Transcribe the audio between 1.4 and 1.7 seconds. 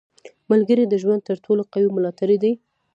ټولو